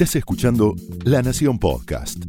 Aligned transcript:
Estás 0.00 0.16
escuchando 0.16 0.76
La 1.04 1.20
Nación 1.20 1.58
Podcast. 1.58 2.24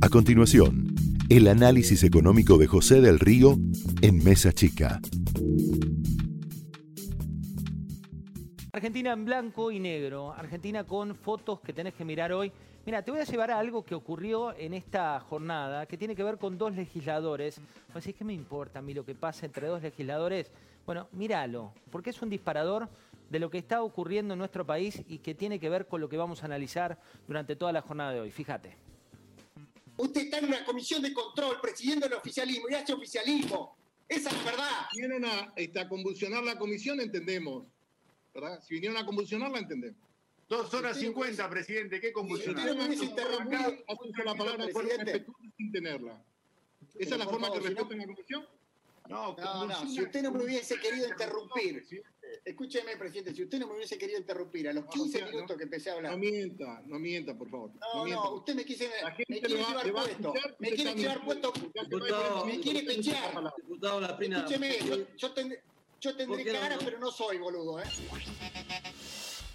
A 0.00 0.08
continuación, 0.08 0.94
el 1.28 1.48
análisis 1.48 2.04
económico 2.04 2.58
de 2.58 2.68
José 2.68 3.00
del 3.00 3.18
Río 3.18 3.56
en 4.00 4.22
Mesa 4.22 4.52
Chica. 4.52 5.00
Argentina 8.72 9.12
en 9.12 9.24
blanco 9.24 9.72
y 9.72 9.80
negro, 9.80 10.32
Argentina 10.32 10.84
con 10.84 11.16
fotos 11.16 11.58
que 11.60 11.72
tenés 11.72 11.94
que 11.94 12.04
mirar 12.04 12.32
hoy. 12.32 12.52
Mira, 12.86 13.02
te 13.02 13.10
voy 13.10 13.18
a 13.18 13.24
llevar 13.24 13.50
a 13.50 13.58
algo 13.58 13.84
que 13.84 13.96
ocurrió 13.96 14.56
en 14.56 14.74
esta 14.74 15.18
jornada, 15.18 15.86
que 15.86 15.98
tiene 15.98 16.14
que 16.14 16.22
ver 16.22 16.38
con 16.38 16.56
dos 16.56 16.76
legisladores. 16.76 17.60
Así 17.94 18.12
que 18.12 18.24
me 18.24 18.32
importa 18.32 18.78
a 18.78 18.82
mí 18.82 18.94
lo 18.94 19.04
que 19.04 19.16
pasa 19.16 19.44
entre 19.44 19.66
dos 19.66 19.82
legisladores. 19.82 20.52
Bueno, 20.86 21.08
míralo, 21.10 21.72
porque 21.90 22.10
es 22.10 22.22
un 22.22 22.30
disparador 22.30 22.88
de 23.28 23.38
lo 23.38 23.50
que 23.50 23.58
está 23.58 23.82
ocurriendo 23.82 24.34
en 24.34 24.38
nuestro 24.38 24.64
país 24.66 25.02
y 25.08 25.18
que 25.18 25.34
tiene 25.34 25.60
que 25.60 25.68
ver 25.68 25.86
con 25.86 26.00
lo 26.00 26.08
que 26.08 26.16
vamos 26.16 26.42
a 26.42 26.46
analizar 26.46 26.98
durante 27.26 27.56
toda 27.56 27.72
la 27.72 27.82
jornada 27.82 28.12
de 28.12 28.20
hoy. 28.20 28.30
Fíjate. 28.30 28.76
Usted 29.96 30.22
está 30.22 30.38
en 30.38 30.46
una 30.46 30.64
comisión 30.64 31.02
de 31.02 31.12
control 31.12 31.60
presidiendo 31.60 32.06
el 32.06 32.14
oficialismo 32.14 32.66
y 32.70 32.74
hace 32.74 32.92
oficialismo. 32.92 33.76
Esa 34.08 34.30
es 34.30 34.36
la 34.36 34.42
verdad. 34.50 34.86
Vienen 34.94 35.24
a, 35.24 35.52
este, 35.56 35.80
a 35.80 35.88
convulsionar 35.88 36.42
la 36.44 36.56
comisión, 36.58 37.00
entendemos. 37.00 37.66
¿verdad? 38.32 38.60
Si 38.62 38.74
vinieron 38.74 38.96
a 38.96 39.04
convulsionarla, 39.04 39.58
entendemos. 39.58 39.98
Dos 40.48 40.72
horas 40.72 40.96
cincuenta, 40.96 41.50
presidente. 41.50 42.00
¿Qué 42.00 42.12
convulsionar? 42.12 42.64
usted 42.64 42.74
no 42.74 42.80
me 42.82 42.88
hubiese 42.88 43.04
interrumpido, 43.04 43.60
Asume 43.86 44.24
la 44.24 44.34
palabra 44.34 44.64
presidente. 44.64 45.26
sin 45.58 45.72
tenerla. 45.72 46.22
¿Esa 46.98 47.14
es 47.14 47.18
la 47.18 47.24
forma 47.26 47.48
favor, 47.48 47.62
que 47.62 47.68
si 47.68 47.74
no- 47.74 47.80
respetan 47.80 47.98
la 47.98 48.14
comisión? 48.14 48.46
No, 49.08 49.36
No, 49.36 49.66
no, 49.66 49.86
si 49.88 50.02
usted 50.02 50.22
no 50.22 50.30
me 50.32 50.44
hubiese 50.44 50.78
querido 50.78 51.08
interrumpir, 51.08 51.84
escúcheme, 52.44 52.96
presidente, 52.96 53.34
si 53.34 53.42
usted 53.44 53.58
no 53.58 53.66
me 53.68 53.74
hubiese 53.74 53.96
querido 53.98 54.18
interrumpir 54.18 54.68
a 54.68 54.72
los 54.72 54.86
15 54.86 55.08
o 55.16 55.18
sea, 55.20 55.26
minutos 55.28 55.50
no- 55.50 55.56
que 55.56 55.64
empecé 55.64 55.90
a 55.90 55.94
hablar. 55.94 56.12
No 56.12 56.18
mienta, 56.18 56.82
no 56.86 56.98
mienta, 56.98 57.34
por 57.36 57.48
favor. 57.50 57.70
No, 57.94 58.04
mienta. 58.04 58.22
no, 58.24 58.34
usted 58.34 58.54
me 58.54 58.64
quiere, 58.64 58.90
me 59.28 59.40
quiere 59.40 59.54
le 59.54 59.62
va- 59.62 59.82
llevar 59.84 60.04
puesto. 60.04 60.34
Me 60.58 60.70
quiere 60.70 60.94
llevar 60.94 61.24
puesto. 61.24 61.52
Diputado, 61.88 62.44
Me 62.46 62.60
quiere 62.60 62.82
pechar. 62.82 63.52
Diputado. 63.56 64.18
Escúcheme, 64.20 64.76
yo, 64.86 64.96
yo 65.16 65.32
tendré, 65.32 65.62
yo 66.00 66.16
tendré 66.16 66.36
¿Por 66.36 66.44
qué 66.44 66.52
no, 66.52 66.60
cara, 66.60 66.76
no? 66.76 66.82
pero 66.84 66.98
no 66.98 67.10
soy 67.10 67.38
boludo, 67.38 67.80
¿eh? 67.80 67.84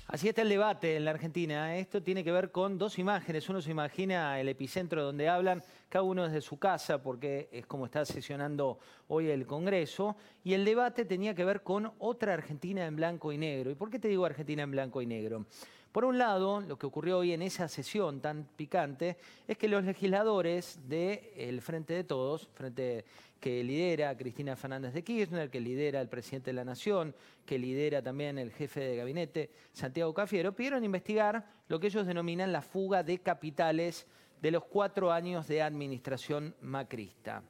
Así 0.08 0.28
está 0.30 0.44
el 0.44 0.50
debate 0.50 0.98
en 0.98 1.06
la 1.06 1.12
Argentina. 1.12 1.76
Esto 1.78 2.04
tiene 2.04 2.24
que 2.24 2.32
ver 2.32 2.52
con 2.52 2.78
dos 2.78 3.00
imágenes. 3.00 3.50
Uno 3.50 3.62
se 3.62 3.72
imagina 3.72 4.40
el 4.40 4.48
epicentro 4.50 5.04
donde 5.04 5.28
hablan, 5.28 5.64
cada 5.94 6.04
uno 6.06 6.24
desde 6.24 6.42
su 6.42 6.58
casa, 6.58 7.04
porque 7.04 7.50
es 7.52 7.68
como 7.68 7.86
está 7.86 8.04
sesionando 8.04 8.80
hoy 9.10 9.30
el 9.30 9.46
Congreso. 9.46 10.16
Y 10.44 10.56
el 10.56 10.66
debate 10.66 11.06
tenía 11.06 11.36
que 11.36 11.46
ver 11.46 11.62
con 11.62 11.92
otra 12.00 12.34
Argentina 12.34 12.88
en 12.88 12.96
blanco 12.96 13.32
y 13.32 13.38
negro. 13.38 13.70
¿Y 13.70 13.76
por 13.76 13.92
qué 13.92 14.00
te 14.00 14.08
digo 14.08 14.26
Argentina 14.26 14.64
en 14.64 14.72
blanco 14.72 15.04
y 15.04 15.06
negro? 15.06 15.46
Por 15.92 16.06
un 16.06 16.18
lado, 16.18 16.62
lo 16.62 16.80
que 16.80 16.88
ocurrió 16.88 17.20
hoy 17.20 17.34
en 17.34 17.44
esa 17.44 17.68
sesión 17.68 18.22
tan 18.22 18.48
picante 18.56 19.18
es 19.48 19.56
que 19.56 19.68
los 19.68 19.84
legisladores 19.84 20.80
del 20.90 21.62
Frente 21.62 21.94
de 21.94 22.04
Todos, 22.04 22.50
Frente 22.56 23.06
que 23.40 23.64
lidera 23.64 24.18
Cristina 24.18 24.56
Fernández 24.56 24.96
de 24.96 25.04
Kirchner, 25.04 25.52
que 25.52 25.60
lidera 25.60 26.02
el 26.02 26.10
presidente 26.10 26.50
de 26.50 26.56
la 26.56 26.66
Nación, 26.66 27.14
que 27.46 27.60
lidera 27.60 28.02
también 28.02 28.40
el 28.40 28.52
jefe 28.52 28.80
de 28.80 28.96
gabinete, 28.96 29.52
Santiago 29.74 30.12
Cafiero, 30.12 30.56
pidieron 30.56 30.84
investigar 30.84 31.46
lo 31.68 31.80
que 31.80 31.88
ellos 31.88 32.08
denominan 32.08 32.52
la 32.52 32.64
fuga 32.64 33.04
de 33.04 33.20
capitales 33.20 34.08
de 34.44 34.52
los 34.52 34.66
cuatro 34.66 35.10
años 35.10 35.48
de 35.48 35.62
administración 35.62 36.54
macrista. 36.60 37.42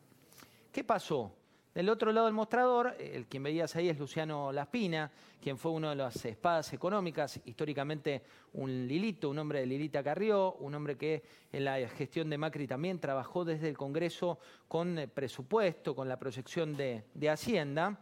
¿Qué 0.71 0.83
pasó? 0.83 1.33
Del 1.73 1.89
otro 1.89 2.11
lado 2.11 2.27
del 2.27 2.35
mostrador, 2.35 2.95
el 2.99 3.25
quien 3.25 3.41
veías 3.41 3.75
ahí 3.75 3.89
es 3.89 3.97
Luciano 3.97 4.51
Laspina, 4.51 5.09
quien 5.41 5.57
fue 5.57 5.71
uno 5.71 5.89
de 5.89 5.95
las 5.95 6.23
espadas 6.23 6.71
económicas, 6.71 7.41
históricamente 7.45 8.21
un 8.53 8.87
Lilito, 8.87 9.31
un 9.31 9.39
hombre 9.39 9.61
de 9.61 9.65
Lilita 9.65 10.03
Carrió, 10.03 10.53
un 10.59 10.75
hombre 10.75 10.95
que 10.95 11.23
en 11.51 11.65
la 11.65 11.79
gestión 11.89 12.29
de 12.29 12.37
Macri 12.37 12.67
también 12.67 12.99
trabajó 12.99 13.43
desde 13.43 13.69
el 13.69 13.75
Congreso 13.75 14.37
con 14.67 14.99
eh, 14.99 15.07
presupuesto, 15.07 15.95
con 15.95 16.07
la 16.07 16.19
proyección 16.19 16.77
de, 16.77 17.05
de 17.15 17.27
Hacienda. 17.27 17.97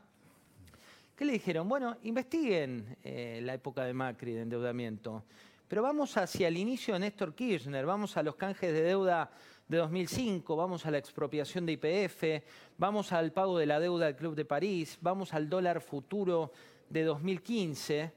¿Qué 1.16 1.23
le 1.23 1.31
dijeron? 1.31 1.69
Bueno, 1.69 1.95
investiguen 2.03 2.97
eh, 3.05 3.39
la 3.41 3.53
época 3.53 3.85
de 3.85 3.93
Macri, 3.93 4.33
de 4.33 4.41
endeudamiento. 4.41 5.23
Pero 5.71 5.83
vamos 5.83 6.17
hacia 6.17 6.49
el 6.49 6.57
inicio 6.57 6.95
de 6.95 6.99
Néstor 6.99 7.33
Kirchner, 7.33 7.85
vamos 7.85 8.17
a 8.17 8.23
los 8.23 8.35
canjes 8.35 8.73
de 8.73 8.81
deuda 8.81 9.31
de 9.69 9.77
2005, 9.77 10.57
vamos 10.57 10.85
a 10.85 10.91
la 10.91 10.97
expropiación 10.97 11.65
de 11.65 11.71
IPF, 11.71 12.43
vamos 12.77 13.13
al 13.13 13.31
pago 13.31 13.57
de 13.57 13.65
la 13.65 13.79
deuda 13.79 14.07
del 14.07 14.17
Club 14.17 14.35
de 14.35 14.43
París, 14.43 14.97
vamos 14.99 15.33
al 15.33 15.47
dólar 15.49 15.79
futuro 15.79 16.51
de 16.89 17.05
2015. 17.05 18.11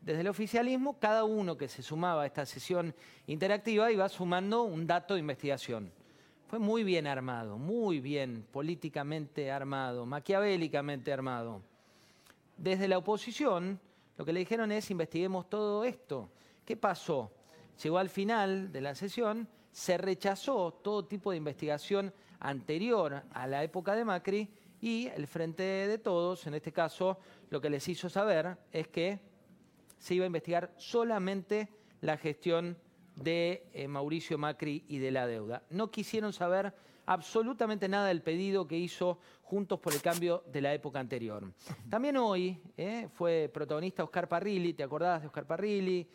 Desde 0.00 0.20
el 0.20 0.28
oficialismo, 0.28 0.96
cada 1.00 1.24
uno 1.24 1.56
que 1.56 1.66
se 1.66 1.82
sumaba 1.82 2.22
a 2.22 2.26
esta 2.26 2.46
sesión 2.46 2.94
interactiva 3.26 3.90
iba 3.90 4.08
sumando 4.08 4.62
un 4.62 4.86
dato 4.86 5.14
de 5.14 5.20
investigación. 5.20 5.90
Fue 6.46 6.60
muy 6.60 6.84
bien 6.84 7.08
armado, 7.08 7.58
muy 7.58 7.98
bien 7.98 8.46
políticamente 8.52 9.50
armado, 9.50 10.06
maquiavélicamente 10.06 11.12
armado. 11.12 11.62
Desde 12.56 12.86
la 12.86 12.98
oposición, 12.98 13.80
lo 14.16 14.24
que 14.24 14.32
le 14.32 14.38
dijeron 14.38 14.70
es 14.70 14.88
investiguemos 14.92 15.50
todo 15.50 15.82
esto. 15.82 16.30
¿Qué 16.66 16.76
pasó? 16.76 17.30
Llegó 17.80 17.98
al 17.98 18.08
final 18.08 18.72
de 18.72 18.80
la 18.80 18.96
sesión, 18.96 19.48
se 19.70 19.96
rechazó 19.96 20.72
todo 20.72 21.04
tipo 21.04 21.30
de 21.30 21.36
investigación 21.36 22.12
anterior 22.40 23.22
a 23.32 23.46
la 23.46 23.62
época 23.62 23.94
de 23.94 24.04
Macri 24.04 24.50
y 24.80 25.06
el 25.06 25.28
Frente 25.28 25.62
de 25.62 25.98
Todos, 25.98 26.44
en 26.48 26.54
este 26.54 26.72
caso, 26.72 27.18
lo 27.50 27.60
que 27.60 27.70
les 27.70 27.86
hizo 27.86 28.08
saber 28.08 28.58
es 28.72 28.88
que 28.88 29.20
se 29.96 30.16
iba 30.16 30.24
a 30.24 30.26
investigar 30.26 30.74
solamente 30.76 31.68
la 32.00 32.16
gestión 32.16 32.76
de 33.14 33.68
eh, 33.72 33.86
Mauricio 33.86 34.36
Macri 34.36 34.84
y 34.88 34.98
de 34.98 35.12
la 35.12 35.28
deuda. 35.28 35.62
No 35.70 35.92
quisieron 35.92 36.32
saber 36.32 36.74
absolutamente 37.06 37.88
nada 37.88 38.08
del 38.08 38.22
pedido 38.22 38.66
que 38.66 38.76
hizo 38.76 39.20
Juntos 39.42 39.78
por 39.78 39.92
el 39.92 40.02
Cambio 40.02 40.42
de 40.50 40.60
la 40.60 40.74
época 40.74 40.98
anterior. 40.98 41.52
También 41.88 42.16
hoy 42.16 42.60
eh, 42.76 43.08
fue 43.14 43.48
protagonista 43.54 44.02
Oscar 44.02 44.28
Parrilli, 44.28 44.74
¿te 44.74 44.82
acordás 44.82 45.20
de 45.20 45.28
Oscar 45.28 45.46
Parrilli? 45.46 46.08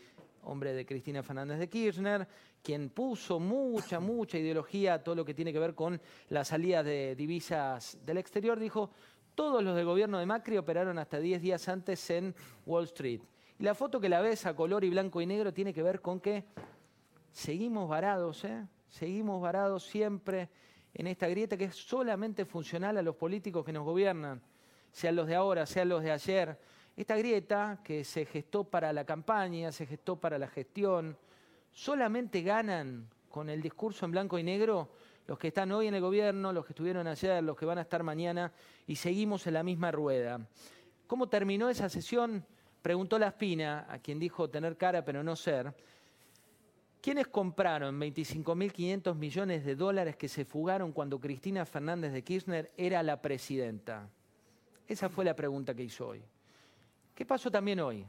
Hombre 0.43 0.73
de 0.73 0.85
Cristina 0.85 1.23
Fernández 1.23 1.59
de 1.59 1.69
Kirchner, 1.69 2.27
quien 2.61 2.89
puso 2.89 3.39
mucha, 3.39 3.99
mucha 3.99 4.37
ideología 4.37 4.95
a 4.95 5.03
todo 5.03 5.15
lo 5.15 5.25
que 5.25 5.33
tiene 5.33 5.53
que 5.53 5.59
ver 5.59 5.75
con 5.75 5.99
la 6.29 6.43
salida 6.43 6.83
de 6.83 7.15
divisas 7.15 7.97
del 8.05 8.17
exterior, 8.17 8.59
dijo, 8.59 8.91
todos 9.35 9.63
los 9.63 9.75
del 9.75 9.85
gobierno 9.85 10.19
de 10.19 10.25
Macri 10.25 10.57
operaron 10.57 10.99
hasta 10.99 11.19
10 11.19 11.41
días 11.41 11.67
antes 11.69 12.09
en 12.09 12.35
Wall 12.65 12.85
Street. 12.85 13.21
Y 13.59 13.63
la 13.63 13.75
foto 13.75 13.99
que 13.99 14.09
la 14.09 14.21
ves 14.21 14.45
a 14.45 14.55
color 14.55 14.83
y 14.83 14.89
blanco 14.89 15.21
y 15.21 15.25
negro 15.25 15.53
tiene 15.53 15.73
que 15.73 15.83
ver 15.83 16.01
con 16.01 16.19
que 16.19 16.45
seguimos 17.31 17.87
varados, 17.87 18.43
¿eh? 18.43 18.67
seguimos 18.89 19.41
varados 19.41 19.83
siempre 19.83 20.49
en 20.93 21.07
esta 21.07 21.27
grieta 21.27 21.55
que 21.57 21.65
es 21.65 21.75
solamente 21.75 22.45
funcional 22.45 22.97
a 22.97 23.01
los 23.01 23.15
políticos 23.15 23.65
que 23.65 23.71
nos 23.71 23.85
gobiernan, 23.85 24.41
sean 24.91 25.15
los 25.15 25.27
de 25.27 25.35
ahora, 25.35 25.65
sean 25.65 25.89
los 25.89 26.03
de 26.03 26.11
ayer. 26.11 26.59
Esta 26.95 27.15
grieta 27.15 27.79
que 27.83 28.03
se 28.03 28.25
gestó 28.25 28.63
para 28.63 28.91
la 28.91 29.05
campaña, 29.05 29.71
se 29.71 29.85
gestó 29.85 30.17
para 30.17 30.37
la 30.37 30.47
gestión, 30.47 31.17
solamente 31.71 32.41
ganan 32.41 33.07
con 33.29 33.49
el 33.49 33.61
discurso 33.61 34.05
en 34.05 34.11
blanco 34.11 34.37
y 34.37 34.43
negro 34.43 34.89
los 35.27 35.39
que 35.39 35.47
están 35.47 35.71
hoy 35.71 35.87
en 35.87 35.95
el 35.95 36.01
gobierno, 36.01 36.51
los 36.51 36.65
que 36.65 36.73
estuvieron 36.73 37.07
ayer, 37.07 37.41
los 37.41 37.55
que 37.55 37.65
van 37.65 37.77
a 37.77 37.81
estar 37.81 38.03
mañana 38.03 38.51
y 38.85 38.97
seguimos 38.97 39.47
en 39.47 39.53
la 39.53 39.63
misma 39.63 39.91
rueda. 39.91 40.45
¿Cómo 41.07 41.29
terminó 41.29 41.69
esa 41.69 41.87
sesión? 41.87 42.45
Preguntó 42.81 43.17
La 43.17 43.27
Espina, 43.27 43.85
a 43.89 43.99
quien 43.99 44.19
dijo 44.19 44.49
tener 44.49 44.75
cara 44.75 45.05
pero 45.05 45.23
no 45.23 45.35
ser, 45.35 45.73
¿quiénes 47.01 47.27
compraron 47.27 47.99
25.500 47.99 49.15
millones 49.15 49.63
de 49.63 49.75
dólares 49.75 50.17
que 50.17 50.27
se 50.27 50.43
fugaron 50.43 50.91
cuando 50.91 51.19
Cristina 51.19 51.65
Fernández 51.65 52.11
de 52.11 52.23
Kirchner 52.23 52.71
era 52.75 53.01
la 53.03 53.21
presidenta? 53.21 54.09
Esa 54.87 55.09
fue 55.09 55.23
la 55.23 55.35
pregunta 55.35 55.73
que 55.73 55.83
hizo 55.83 56.09
hoy. 56.09 56.21
¿Qué 57.21 57.25
pasó 57.27 57.51
también 57.51 57.79
hoy? 57.79 58.03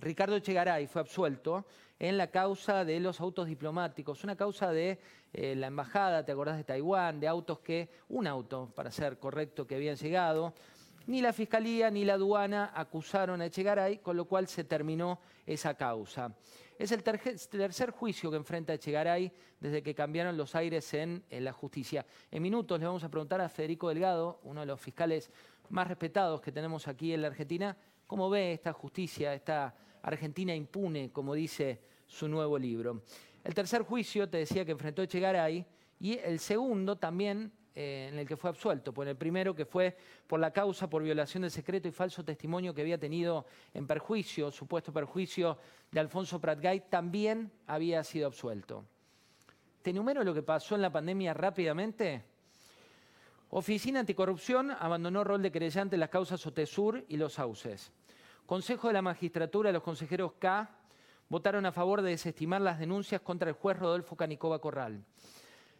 Ricardo 0.00 0.36
Echegaray 0.36 0.86
fue 0.86 1.00
absuelto 1.00 1.64
en 1.98 2.18
la 2.18 2.26
causa 2.26 2.84
de 2.84 3.00
los 3.00 3.22
autos 3.22 3.46
diplomáticos, 3.46 4.22
una 4.22 4.36
causa 4.36 4.70
de 4.70 4.98
eh, 5.32 5.54
la 5.56 5.68
embajada, 5.68 6.26
¿te 6.26 6.32
acordás 6.32 6.58
de 6.58 6.64
Taiwán? 6.64 7.20
De 7.20 7.26
autos 7.26 7.60
que, 7.60 7.88
un 8.10 8.26
auto, 8.26 8.70
para 8.76 8.90
ser 8.90 9.18
correcto, 9.18 9.66
que 9.66 9.76
habían 9.76 9.96
llegado. 9.96 10.52
Ni 11.06 11.22
la 11.22 11.32
fiscalía 11.32 11.90
ni 11.90 12.04
la 12.04 12.12
aduana 12.12 12.70
acusaron 12.74 13.40
a 13.40 13.46
Echegaray, 13.46 13.96
con 14.00 14.14
lo 14.18 14.26
cual 14.26 14.46
se 14.46 14.62
terminó 14.62 15.20
esa 15.46 15.72
causa. 15.72 16.30
Es 16.78 16.92
el 16.92 17.02
tercer 17.02 17.92
juicio 17.92 18.30
que 18.30 18.36
enfrenta 18.36 18.74
Echegaray 18.74 19.32
desde 19.58 19.82
que 19.82 19.94
cambiaron 19.94 20.36
los 20.36 20.54
aires 20.54 20.92
en, 20.92 21.24
en 21.30 21.44
la 21.44 21.54
justicia. 21.54 22.04
En 22.30 22.42
minutos 22.42 22.78
le 22.78 22.84
vamos 22.84 23.04
a 23.04 23.08
preguntar 23.08 23.40
a 23.40 23.48
Federico 23.48 23.88
Delgado, 23.88 24.38
uno 24.42 24.60
de 24.60 24.66
los 24.66 24.78
fiscales 24.78 25.30
más 25.70 25.88
respetados 25.88 26.42
que 26.42 26.52
tenemos 26.52 26.88
aquí 26.88 27.14
en 27.14 27.22
la 27.22 27.28
Argentina, 27.28 27.76
cómo 28.08 28.28
ve 28.28 28.54
esta 28.54 28.72
justicia, 28.72 29.34
esta 29.34 29.72
Argentina 30.02 30.52
impune, 30.54 31.12
como 31.12 31.34
dice 31.34 31.78
su 32.06 32.26
nuevo 32.26 32.58
libro. 32.58 33.02
El 33.44 33.54
tercer 33.54 33.82
juicio, 33.82 34.28
te 34.28 34.38
decía 34.38 34.64
que 34.64 34.72
enfrentó 34.72 35.02
Echegaray, 35.02 35.64
y 36.00 36.18
el 36.18 36.38
segundo 36.40 36.96
también 36.96 37.52
eh, 37.74 38.08
en 38.10 38.18
el 38.18 38.26
que 38.26 38.36
fue 38.36 38.48
absuelto. 38.48 38.94
Por 38.94 39.06
el 39.06 39.16
primero, 39.16 39.54
que 39.54 39.66
fue 39.66 39.94
por 40.26 40.40
la 40.40 40.52
causa 40.52 40.88
por 40.88 41.02
violación 41.02 41.42
de 41.42 41.50
secreto 41.50 41.86
y 41.86 41.92
falso 41.92 42.24
testimonio 42.24 42.72
que 42.72 42.80
había 42.80 42.98
tenido 42.98 43.44
en 43.74 43.86
perjuicio, 43.86 44.50
supuesto 44.50 44.90
perjuicio 44.90 45.58
de 45.92 46.00
Alfonso 46.00 46.40
Pratgay, 46.40 46.88
también 46.88 47.52
había 47.66 48.02
sido 48.04 48.26
absuelto. 48.26 48.86
Te 49.82 49.90
enumero 49.90 50.24
lo 50.24 50.32
que 50.32 50.42
pasó 50.42 50.74
en 50.74 50.82
la 50.82 50.90
pandemia 50.90 51.34
rápidamente. 51.34 52.24
Oficina 53.50 54.00
Anticorrupción 54.00 54.72
abandonó 54.72 55.24
rol 55.24 55.40
de 55.40 55.50
querellante 55.50 55.96
en 55.96 56.00
las 56.00 56.10
causas 56.10 56.46
Otesur 56.46 57.06
y 57.08 57.16
Los 57.16 57.34
Sauces. 57.34 57.90
Consejo 58.44 58.88
de 58.88 58.92
la 58.92 59.00
Magistratura, 59.00 59.72
los 59.72 59.82
consejeros 59.82 60.32
K 60.38 60.68
votaron 61.30 61.64
a 61.64 61.72
favor 61.72 62.02
de 62.02 62.10
desestimar 62.10 62.60
las 62.60 62.78
denuncias 62.78 63.22
contra 63.22 63.48
el 63.48 63.54
juez 63.54 63.78
Rodolfo 63.78 64.16
Canicova 64.16 64.58
Corral. 64.58 65.02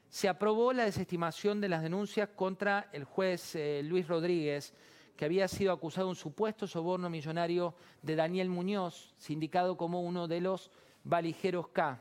Se 0.09 0.31
aprobó 0.31 0.73
la 0.73 0.85
desestimación 0.85 1.61
de 1.61 1.69
las 1.69 1.83
denuncias 1.83 2.31
contra 2.35 2.89
el 2.95 3.05
juez 3.05 3.55
eh, 3.55 3.83
Luis 3.85 4.09
Rodríguez, 4.09 4.73
que 5.15 5.27
había 5.27 5.47
sido 5.47 5.71
acusado 5.71 6.07
de 6.07 6.11
un 6.13 6.17
supuesto 6.17 6.67
soborno 6.67 7.11
millonario 7.11 7.75
de 8.01 8.17
Daniel 8.17 8.49
Muñoz, 8.49 9.15
sindicado 9.19 9.77
como 9.77 10.01
uno 10.01 10.27
de 10.27 10.41
los 10.41 10.71
valijeros 11.05 11.69
K. 11.69 12.01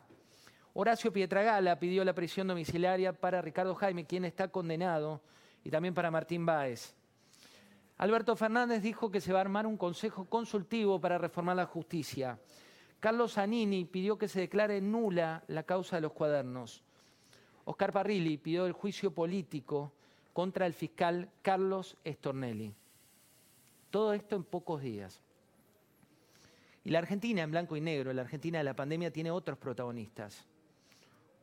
Horacio 0.73 1.11
Pietragala 1.11 1.77
pidió 1.77 2.05
la 2.05 2.13
prisión 2.13 2.47
domiciliaria 2.47 3.11
para 3.11 3.41
Ricardo 3.41 3.75
Jaime, 3.75 4.05
quien 4.05 4.23
está 4.23 4.47
condenado 4.47 5.19
y 5.67 5.69
también 5.69 5.93
para 5.93 6.09
Martín 6.09 6.45
Báez. 6.45 6.95
Alberto 7.97 8.37
Fernández 8.37 8.81
dijo 8.81 9.11
que 9.11 9.19
se 9.19 9.33
va 9.33 9.39
a 9.39 9.41
armar 9.41 9.67
un 9.67 9.75
consejo 9.75 10.23
consultivo 10.23 11.01
para 11.01 11.17
reformar 11.17 11.57
la 11.57 11.65
justicia. 11.65 12.39
Carlos 13.01 13.33
Zanini 13.33 13.83
pidió 13.83 14.17
que 14.17 14.29
se 14.29 14.39
declare 14.39 14.79
nula 14.79 15.43
la 15.47 15.63
causa 15.63 15.97
de 15.97 16.03
los 16.03 16.13
cuadernos. 16.13 16.83
Oscar 17.65 17.91
Parrilli 17.91 18.37
pidió 18.37 18.65
el 18.65 18.71
juicio 18.71 19.11
político 19.11 19.91
contra 20.31 20.65
el 20.65 20.73
fiscal 20.73 21.29
Carlos 21.41 21.97
Estornelli. 22.05 22.73
Todo 23.89 24.13
esto 24.13 24.37
en 24.37 24.45
pocos 24.45 24.81
días. 24.81 25.21
Y 26.85 26.91
la 26.91 26.99
Argentina 26.99 27.41
en 27.41 27.51
blanco 27.51 27.75
y 27.75 27.81
negro, 27.81 28.13
la 28.13 28.21
Argentina 28.21 28.59
de 28.59 28.63
la 28.63 28.73
pandemia 28.73 29.11
tiene 29.11 29.31
otros 29.31 29.57
protagonistas. 29.57 30.45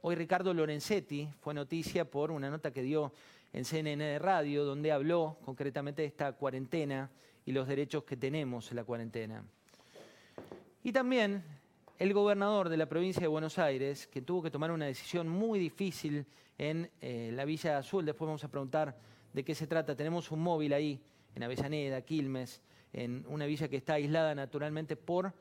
Hoy 0.07 0.17
Ricardo 0.17 0.53
Lorenzetti 0.53 1.27
fue 1.41 1.55
noticia 1.55 2.05
por 2.05 2.31
una 2.31 2.51
nota 2.51 2.71
que 2.71 2.83
dio 2.83 3.15
en 3.55 3.65
CNN 3.65 4.05
de 4.05 4.19
Radio, 4.19 4.67
donde 4.67 4.93
habló 4.93 5.39
concretamente 5.43 6.03
de 6.03 6.09
esta 6.09 6.35
cuarentena 6.35 7.11
y 7.47 7.53
los 7.53 7.67
derechos 7.67 8.05
que 8.05 8.19
tenemos 8.19 8.71
en 8.71 8.77
la 8.77 8.85
cuarentena. 8.85 9.43
Y 10.83 10.93
también 10.93 11.43
el 11.99 12.13
gobernador 12.13 12.69
de 12.69 12.77
la 12.77 12.85
provincia 12.85 13.23
de 13.23 13.29
Buenos 13.29 13.59
Aires, 13.59 14.07
que 14.07 14.21
tuvo 14.21 14.43
que 14.43 14.51
tomar 14.51 14.73
una 14.73 14.85
decisión 14.85 15.27
muy 15.27 15.59
difícil 15.59 16.27
en 16.59 16.91
eh, 17.01 17.31
la 17.33 17.47
Villa 17.47 17.79
Azul, 17.79 18.05
después 18.05 18.27
vamos 18.27 18.45
a 18.45 18.49
preguntar 18.49 18.95
de 19.33 19.43
qué 19.43 19.55
se 19.55 19.67
trata. 19.67 19.97
Tenemos 19.97 20.31
un 20.31 20.41
móvil 20.41 20.75
ahí, 20.75 21.01
en 21.35 21.45
Avellaneda, 21.45 22.03
Quilmes, 22.03 22.61
en 22.93 23.25
una 23.27 23.47
villa 23.47 23.69
que 23.69 23.79
está 23.79 23.95
aislada 23.95 24.35
naturalmente 24.35 24.97
por 24.97 25.33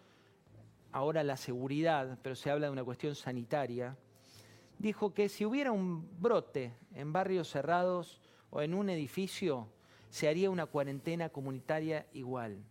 ahora 0.94 1.22
la 1.22 1.36
seguridad, 1.36 2.18
pero 2.22 2.34
se 2.34 2.50
habla 2.50 2.68
de 2.68 2.72
una 2.72 2.86
cuestión 2.86 3.14
sanitaria 3.14 3.98
dijo 4.80 5.14
que 5.14 5.30
si 5.30 5.46
hubiera 5.46 5.72
un 5.72 6.08
brote 6.20 6.74
en 6.94 7.14
barrios 7.14 7.50
cerrados 7.50 8.22
o 8.50 8.62
en 8.62 8.74
un 8.74 8.90
edificio, 8.90 9.68
se 10.10 10.28
haría 10.28 10.50
una 10.50 10.66
cuarentena 10.66 11.30
comunitaria 11.30 12.06
igual. 12.14 12.64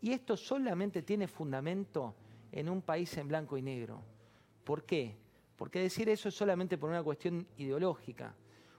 Y 0.00 0.12
esto 0.12 0.36
solamente 0.36 1.02
tiene 1.02 1.28
fundamento 1.28 2.14
en 2.52 2.68
un 2.68 2.82
país 2.82 3.16
en 3.16 3.28
blanco 3.28 3.56
y 3.56 3.62
negro. 3.62 4.02
¿Por 4.64 4.84
qué? 4.84 5.16
Porque 5.56 5.80
decir 5.80 6.08
eso 6.08 6.28
es 6.28 6.34
solamente 6.34 6.76
por 6.76 6.90
una 6.90 7.02
cuestión 7.02 7.46
ideológica. 7.56 8.34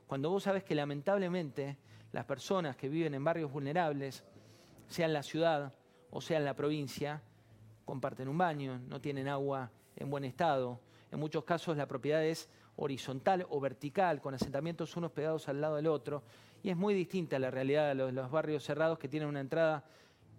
Cuando 0.08 0.30
vos 0.30 0.44
sabes 0.44 0.64
que 0.64 0.76
lamentablemente 0.76 1.78
las 2.12 2.26
personas 2.26 2.76
que 2.76 2.90
viven 2.90 3.14
en 3.14 3.24
barrios 3.24 3.52
vulnerables, 3.52 4.24
sea 4.88 5.08
en 5.08 5.14
la 5.14 5.24
ciudad 5.24 5.74
o 6.12 6.22
sea 6.22 6.38
en 6.38 6.46
la 6.46 6.56
provincia, 6.56 7.22
comparten 7.86 8.28
un 8.28 8.38
baño, 8.38 8.80
no 8.88 9.02
tienen 9.02 9.28
agua 9.28 9.72
en 9.96 10.10
buen 10.10 10.24
estado, 10.24 10.80
en 11.12 11.20
muchos 11.20 11.44
casos 11.44 11.78
la 11.78 11.88
propiedad 11.88 12.24
es 12.24 12.50
horizontal 12.78 13.46
o 13.50 13.60
vertical, 13.60 14.22
con 14.22 14.34
asentamientos 14.34 14.96
unos 14.98 15.12
pegados 15.12 15.48
al 15.48 15.62
lado 15.62 15.78
del 15.78 15.88
otro, 15.88 16.24
y 16.64 16.70
es 16.70 16.78
muy 16.78 16.94
distinta 16.94 17.40
la 17.40 17.52
realidad 17.52 17.96
de 17.96 18.12
los, 18.12 18.32
barrios 18.32 18.64
cerrados 18.64 19.00
que 19.00 19.08
tienen 19.08 19.30
una 19.30 19.40
entrada 19.40 19.86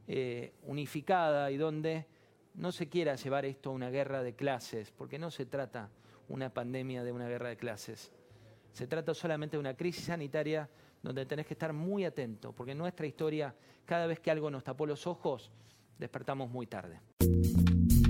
eh, 0.08 0.52
unificada 0.64 1.50
y 1.50 1.56
donde 1.56 2.06
no 2.54 2.72
se 2.72 2.88
quiera 2.88 3.14
llevar 3.16 3.44
esto 3.44 3.70
a 3.70 3.72
una 3.72 3.90
guerra 3.90 4.22
de 4.22 4.34
clases, 4.34 4.90
porque 4.90 5.18
no 5.18 5.30
se 5.30 5.46
trata 5.46 5.90
una 6.28 6.52
pandemia 6.52 7.04
de 7.04 7.12
una 7.12 7.28
guerra 7.28 7.48
de 7.48 7.56
clases. 7.56 8.12
Se 8.72 8.86
trata 8.86 9.14
solamente 9.14 9.56
de 9.56 9.60
una 9.60 9.76
crisis 9.76 10.06
sanitaria 10.06 10.68
donde 11.02 11.24
tenés 11.24 11.46
que 11.46 11.54
estar 11.54 11.72
muy 11.72 12.04
atento, 12.04 12.52
porque 12.52 12.72
en 12.72 12.78
nuestra 12.78 13.06
historia, 13.06 13.54
cada 13.84 14.06
vez 14.06 14.20
que 14.20 14.30
algo 14.30 14.50
nos 14.50 14.64
tapó 14.64 14.86
los 14.86 15.06
ojos, 15.06 15.50
despertamos 15.98 16.50
muy 16.50 16.66
tarde. 16.66 17.00